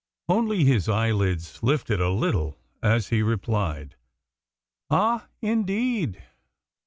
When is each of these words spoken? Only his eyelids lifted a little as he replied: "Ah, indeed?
Only 0.27 0.63
his 0.63 0.89
eyelids 0.89 1.61
lifted 1.61 2.01
a 2.01 2.09
little 2.09 2.57
as 2.81 3.09
he 3.09 3.21
replied: 3.21 3.95
"Ah, 4.89 5.27
indeed? 5.43 6.23